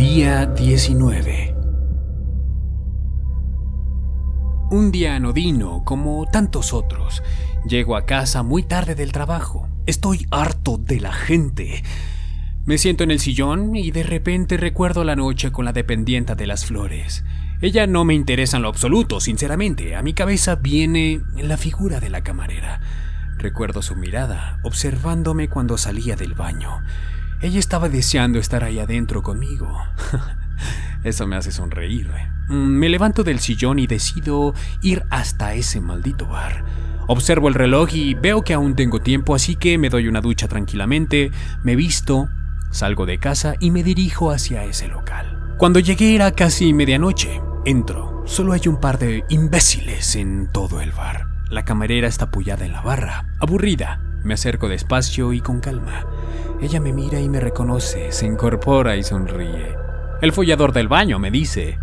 [0.00, 1.54] Día 19
[4.70, 7.22] Un día anodino, como tantos otros.
[7.68, 9.68] Llego a casa muy tarde del trabajo.
[9.84, 11.82] Estoy harto de la gente.
[12.64, 16.46] Me siento en el sillón y de repente recuerdo la noche con la dependienta de
[16.46, 17.22] las flores.
[17.60, 19.96] Ella no me interesa en lo absoluto, sinceramente.
[19.96, 22.80] A mi cabeza viene la figura de la camarera.
[23.36, 26.80] Recuerdo su mirada, observándome cuando salía del baño.
[27.42, 29.74] Ella estaba deseando estar ahí adentro conmigo.
[31.04, 32.10] Eso me hace sonreír.
[32.48, 36.64] Mm, me levanto del sillón y decido ir hasta ese maldito bar.
[37.06, 40.48] Observo el reloj y veo que aún tengo tiempo, así que me doy una ducha
[40.48, 41.30] tranquilamente,
[41.62, 42.28] me visto,
[42.70, 45.54] salgo de casa y me dirijo hacia ese local.
[45.56, 47.40] Cuando llegué era casi medianoche.
[47.64, 48.22] Entro.
[48.26, 51.26] Solo hay un par de imbéciles en todo el bar.
[51.48, 53.98] La camarera está apoyada en la barra, aburrida.
[54.22, 56.06] Me acerco despacio y con calma.
[56.60, 59.76] Ella me mira y me reconoce, se incorpora y sonríe.
[60.20, 61.78] El follador del baño me dice.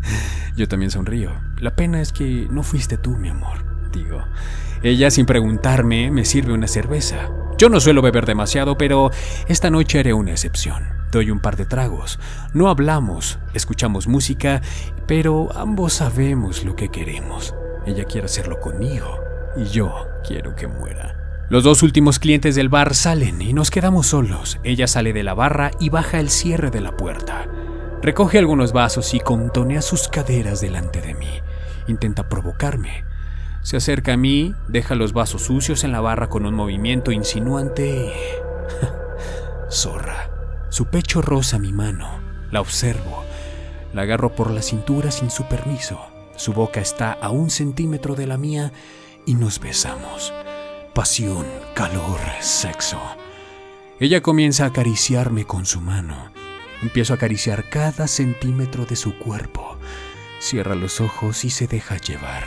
[0.56, 1.30] Yo también sonrío.
[1.60, 3.58] La pena es que no fuiste tú, mi amor,
[3.92, 4.24] digo.
[4.82, 7.30] Ella, sin preguntarme, me sirve una cerveza.
[7.58, 9.10] Yo no suelo beber demasiado, pero
[9.48, 10.84] esta noche haré una excepción.
[11.12, 12.18] Doy un par de tragos.
[12.52, 14.60] No hablamos, escuchamos música,
[15.06, 17.54] pero ambos sabemos lo que queremos.
[17.86, 19.20] Ella quiere hacerlo conmigo
[19.56, 21.25] y yo quiero que muera.
[21.48, 24.58] Los dos últimos clientes del bar salen y nos quedamos solos.
[24.64, 27.46] Ella sale de la barra y baja el cierre de la puerta.
[28.02, 31.40] Recoge algunos vasos y contonea sus caderas delante de mí.
[31.86, 33.04] Intenta provocarme.
[33.62, 38.12] Se acerca a mí, deja los vasos sucios en la barra con un movimiento insinuante
[39.70, 40.30] Zorra.
[40.68, 42.20] Su pecho roza mi mano.
[42.50, 43.22] La observo.
[43.94, 46.00] La agarro por la cintura sin su permiso.
[46.34, 48.72] Su boca está a un centímetro de la mía
[49.26, 50.32] y nos besamos.
[50.96, 51.44] Pasión,
[51.74, 52.98] calor, sexo.
[54.00, 56.32] Ella comienza a acariciarme con su mano.
[56.80, 59.76] Empiezo a acariciar cada centímetro de su cuerpo.
[60.40, 62.44] Cierra los ojos y se deja llevar.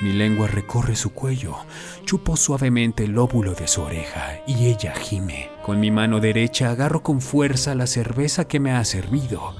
[0.00, 1.58] Mi lengua recorre su cuello,
[2.06, 5.50] chupo suavemente el lóbulo de su oreja y ella gime.
[5.62, 9.54] Con mi mano derecha agarro con fuerza la cerveza que me ha servido.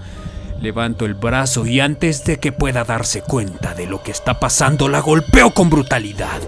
[0.62, 4.89] Levanto el brazo y antes de que pueda darse cuenta de lo que está pasando,
[4.89, 6.41] la golpeo con brutalidad.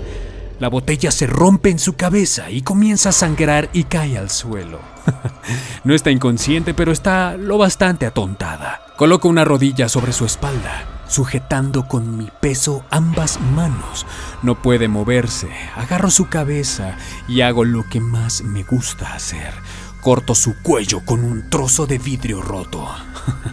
[0.63, 4.79] La botella se rompe en su cabeza y comienza a sangrar y cae al suelo.
[5.83, 8.81] no está inconsciente, pero está lo bastante atontada.
[8.97, 14.07] Coloco una rodilla sobre su espalda, sujetando con mi peso ambas manos.
[14.45, 15.49] No puede moverse.
[15.75, 16.97] Agarro su cabeza
[17.27, 19.53] y hago lo que más me gusta hacer.
[20.01, 22.89] Corto su cuello con un trozo de vidrio roto.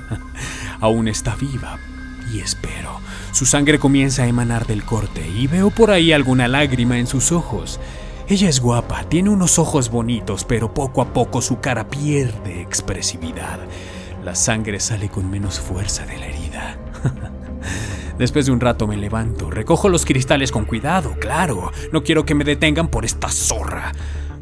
[0.79, 1.79] Aún está viva
[2.31, 2.99] y espero.
[3.31, 7.31] Su sangre comienza a emanar del corte y veo por ahí alguna lágrima en sus
[7.31, 7.79] ojos.
[8.27, 13.59] Ella es guapa, tiene unos ojos bonitos, pero poco a poco su cara pierde expresividad.
[14.23, 16.77] La sangre sale con menos fuerza de la herida.
[18.19, 22.35] Después de un rato me levanto, recojo los cristales con cuidado, claro, no quiero que
[22.35, 23.93] me detengan por esta zorra.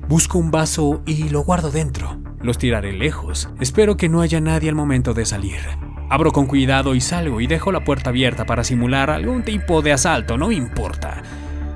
[0.07, 2.17] Busco un vaso y lo guardo dentro.
[2.41, 3.49] Los tiraré lejos.
[3.59, 5.86] Espero que no haya nadie al momento de salir.
[6.09, 9.91] Abro con cuidado y salgo y dejo la puerta abierta para simular algún tipo de
[9.91, 11.21] asalto, no importa.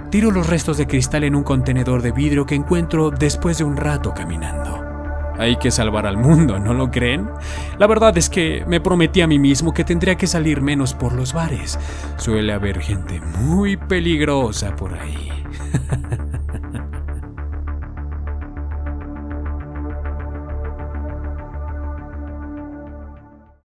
[0.09, 3.75] Tiro los restos de cristal en un contenedor de vidrio que encuentro después de un
[3.75, 4.80] rato caminando.
[5.38, 7.30] Hay que salvar al mundo, ¿no lo creen?
[7.78, 11.14] La verdad es que me prometí a mí mismo que tendría que salir menos por
[11.14, 11.80] los bares.
[12.18, 15.30] Suele haber gente muy peligrosa por ahí.